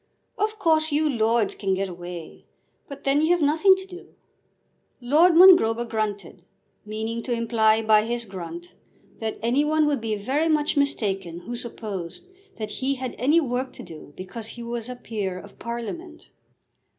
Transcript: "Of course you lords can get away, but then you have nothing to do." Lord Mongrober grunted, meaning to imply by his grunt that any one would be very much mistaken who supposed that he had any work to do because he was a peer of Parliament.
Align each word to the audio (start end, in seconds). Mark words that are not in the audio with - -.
"Of 0.35 0.57
course 0.57 0.91
you 0.91 1.07
lords 1.07 1.53
can 1.53 1.75
get 1.75 1.87
away, 1.87 2.47
but 2.87 3.03
then 3.03 3.21
you 3.21 3.29
have 3.33 3.41
nothing 3.43 3.75
to 3.75 3.85
do." 3.85 4.15
Lord 4.99 5.35
Mongrober 5.35 5.85
grunted, 5.85 6.43
meaning 6.83 7.21
to 7.21 7.31
imply 7.31 7.83
by 7.83 8.05
his 8.05 8.25
grunt 8.25 8.73
that 9.19 9.37
any 9.43 9.63
one 9.63 9.85
would 9.85 10.01
be 10.01 10.15
very 10.15 10.49
much 10.49 10.75
mistaken 10.75 11.41
who 11.41 11.55
supposed 11.55 12.27
that 12.57 12.71
he 12.71 12.95
had 12.95 13.13
any 13.19 13.39
work 13.39 13.71
to 13.73 13.83
do 13.83 14.11
because 14.17 14.47
he 14.47 14.63
was 14.63 14.89
a 14.89 14.95
peer 14.95 15.37
of 15.37 15.59
Parliament. 15.59 16.29